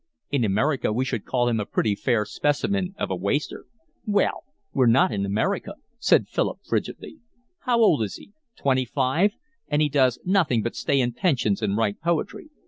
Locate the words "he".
8.15-8.31, 9.79-9.89